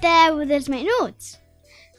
[0.00, 1.34] Déu dels Menuts!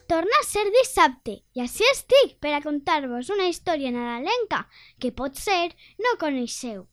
[0.09, 4.63] Torna a ser dissabte i així estic per a contar-vos una història nadalenca
[4.97, 5.69] que pot ser
[6.01, 6.87] no coneixeu.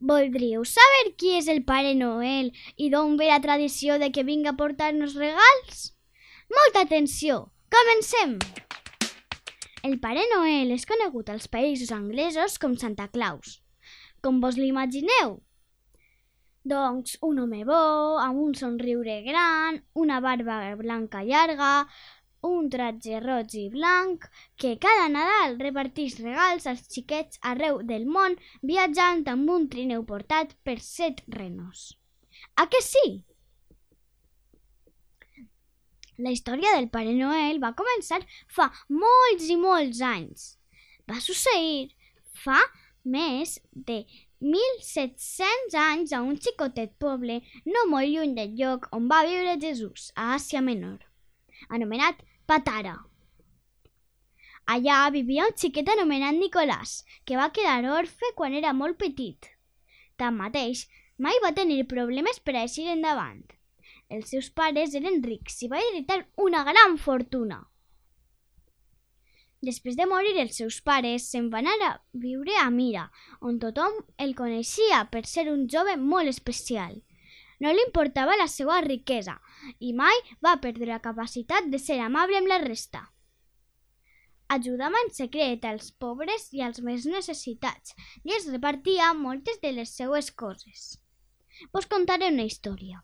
[0.00, 4.54] Voldríeu saber qui és el Pare Noel i d'on ve la tradició de que vinga
[4.54, 5.90] a portar-nos regals?
[6.48, 7.50] Molta atenció!
[7.68, 8.38] Comencem!
[9.84, 13.58] El Pare Noel és conegut als països anglesos com Santa Claus.
[14.24, 15.42] Com vos l'imagineu?
[16.64, 17.78] Doncs un home bo,
[18.24, 21.72] amb un somriure gran, una barba blanca llarga,
[22.48, 24.24] un tratge roig i blanc,
[24.56, 28.38] que cada Nadal repartís regals als xiquets arreu del món
[28.70, 31.84] viatjant amb un trineu portat per set renos.
[32.56, 33.04] A que sí?
[36.16, 38.22] La història del Pare Noel va començar
[38.56, 40.54] fa molts i molts anys.
[41.04, 41.90] Va succeir
[42.44, 42.60] fa
[43.04, 43.58] més
[43.88, 44.04] de
[44.42, 50.10] 1.700 anys a un xicotet poble no molt lluny del lloc on va viure Jesús,
[50.16, 51.00] a Àsia Menor,
[51.68, 52.96] anomenat Patara.
[54.66, 59.50] Allà vivia un xiquet anomenat Nicolàs, que va quedar orfe quan era molt petit.
[60.16, 60.86] Tanmateix,
[61.18, 63.44] mai va tenir problemes per a eixir endavant.
[64.08, 67.62] Els seus pares eren rics i va heretar una gran fortuna.
[69.64, 71.92] Després de morir els seus pares, se'n va anar a
[72.24, 73.04] viure a Mira,
[73.40, 73.94] on tothom
[74.24, 76.98] el coneixia per ser un jove molt especial.
[77.64, 79.38] No li importava la seva riquesa
[79.88, 83.06] i mai va perdre la capacitat de ser amable amb la resta.
[84.58, 89.96] Ajudava en secret als pobres i als més necessitats i es repartia moltes de les
[89.96, 90.84] seues coses.
[91.72, 93.00] Vos contaré una història.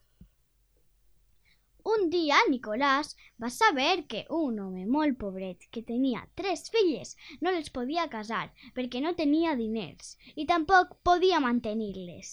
[1.84, 7.52] Un dia Nicolàs va saber que un home molt pobret que tenia tres filles no
[7.56, 12.32] les podia casar perquè no tenia diners i tampoc podia mantenir-les.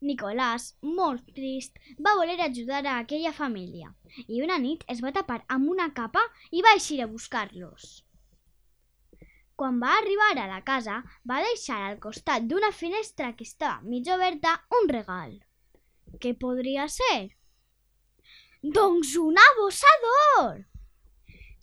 [0.00, 3.92] Nicolàs, molt trist, va voler ajudar a aquella família
[4.26, 7.90] i una nit es va tapar amb una capa i va eixir a buscar-los.
[9.60, 14.08] Quan va arribar a la casa, va deixar al costat d'una finestra que estava mig
[14.14, 15.36] oberta un regal.
[16.16, 17.39] Què podria ser?
[18.62, 19.88] Doncs una bossa!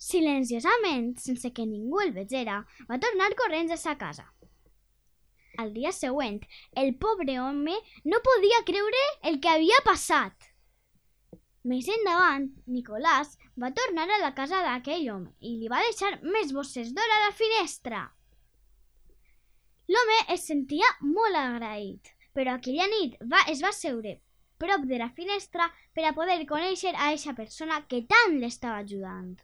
[0.02, 2.56] Silenciosament, sense que ningú el vegera,
[2.90, 4.24] va tornar corrents a sa casa.
[5.62, 6.40] Al dia següent,
[6.74, 10.50] el pobre home no podia creure el que havia passat.
[11.62, 16.50] Més endavant, Nicolàs va tornar a la casa d'aquell home i li va deixar més
[16.50, 18.08] bosses d'or a la finestra.
[19.86, 24.18] L'home es sentia molt agraït, però aquella nit va, es va seure
[24.62, 29.36] prop de la finestra per a poder conèixer a eixa persona que tant l'estava ajudant.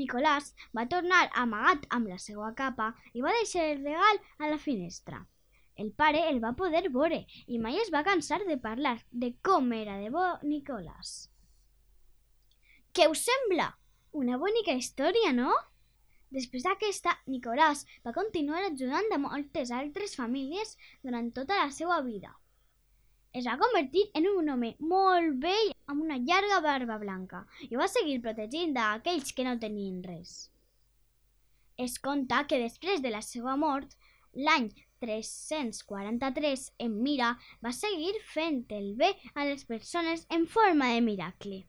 [0.00, 4.58] Nicolàs va tornar amagat amb la seva capa i va deixar el regal a la
[4.58, 5.20] finestra.
[5.76, 9.72] El pare el va poder veure i mai es va cansar de parlar de com
[9.76, 11.12] era de bo Nicolàs.
[12.92, 13.70] Què us sembla?
[14.22, 15.52] Una bonica història, no?
[16.32, 22.32] Després d'aquesta, Nicolàs va continuar ajudant a moltes altres famílies durant tota la seva vida.
[23.32, 27.86] Es va convertir en un home molt vell amb una llarga barba blanca i va
[27.88, 30.32] seguir protegint a aquells que no tenien res.
[31.84, 33.94] Es conta que després de la seva mort,
[34.46, 34.66] l'any
[35.04, 37.30] 343, en Mira
[37.64, 41.62] va seguir fent el bé a les persones en forma de miracle.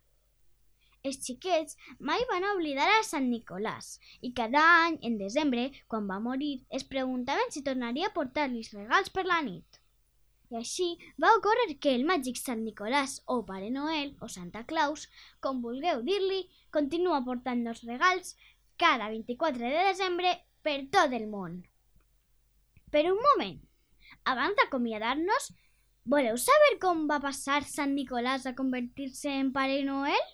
[1.07, 3.87] Els xiquets mai van oblidar a Sant Nicolàs
[4.21, 9.15] i cada any, en desembre, quan va morir, es preguntaven si tornaria a portar-los regals
[9.15, 9.72] per la nit.
[10.53, 10.87] I així
[11.23, 15.07] va ocórrer que el màgic Sant Nicolàs o Pare Noel o Santa Claus,
[15.41, 16.43] com vulgueu dir-li,
[16.77, 18.35] continua portant els regals
[18.83, 21.55] cada 24 de desembre per tot el món.
[22.93, 23.57] Per un moment,
[24.29, 25.49] abans d'acomiadar-nos,
[26.13, 30.29] voleu saber com va passar Sant Nicolàs a convertir-se en Pare Noel?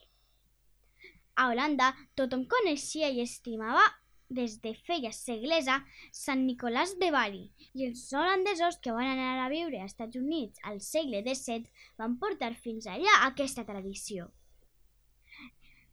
[1.40, 3.88] A Holanda tothom coneixia i estimava
[4.30, 5.80] des de feia segles a
[6.14, 10.62] Sant Nicolàs de Bari i els holandesos que van anar a viure als Estats Units
[10.72, 11.66] al segle XVII
[12.02, 14.30] van portar fins allà aquesta tradició.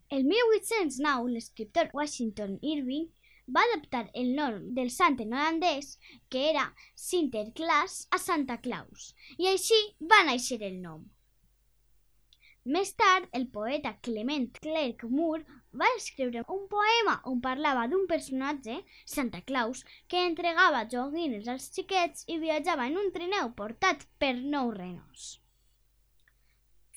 [0.08, 3.08] El 1809, l'escriptor Washington Irving
[3.56, 5.96] va adaptar el nom del sant en holandès,
[6.30, 9.78] que era Sinterklaas, a Santa Claus, i així
[10.12, 11.04] va néixer el nom.
[12.74, 15.44] Més tard, el poeta Clement Clerc Moore
[15.80, 18.80] va escriure un poema on parlava d'un personatge,
[19.12, 24.72] Santa Claus, que entregava joguines als xiquets i viatjava en un trineu portat per nou
[24.74, 25.28] renos.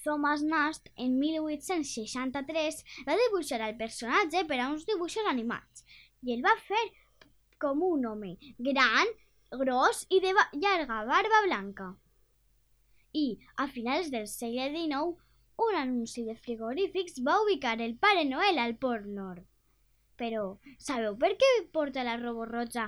[0.01, 5.85] Thomas Nast, en 1863, va dibuixar el personatge per a uns dibuixos animats
[6.25, 6.81] i el va fer
[7.61, 8.35] com un home
[8.71, 9.15] gran,
[9.61, 11.93] gros i de llarga barba blanca.
[13.13, 13.27] I,
[13.61, 15.28] a finals del segle XIX,
[15.67, 19.45] un anunci de frigorífics va ubicar el Pare Noel al Port Nord.
[20.19, 22.85] Però, sabeu per què porta la roba roja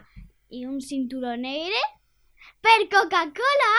[0.49, 1.81] i un cinturó negre?
[2.61, 3.73] Per Coca-Cola!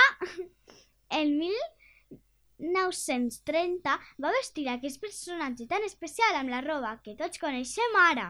[1.21, 8.29] El 1930 va vestir aquest personatge tan especial amb la roba que tots coneixem ara.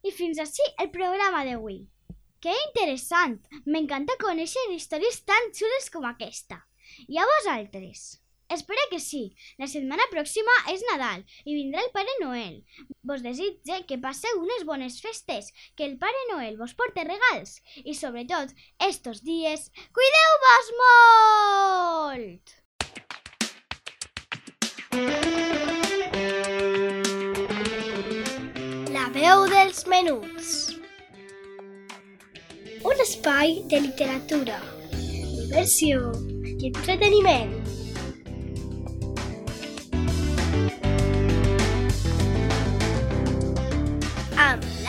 [0.00, 1.78] I fins així el programa d'avui.
[2.40, 3.36] Que interessant!
[3.66, 6.56] M'encanta conèixer històries tan xules com aquesta.
[7.12, 8.00] I a vosaltres?
[8.50, 9.36] Espero que sí.
[9.62, 12.56] La setmana pròxima és Nadal i vindrà el Pare Noel.
[13.06, 17.94] Vos desitge que passeu unes bones festes, que el Pare Noel vos porte regals i,
[17.94, 18.50] sobretot,
[18.82, 22.56] estos dies, cuideu-vos molt!
[28.90, 30.74] La veu dels menuts.
[32.82, 34.58] Un espai de literatura,
[34.90, 36.10] diversió
[36.58, 37.79] i entreteniment.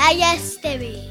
[0.01, 1.10] Amb Laia Esteve.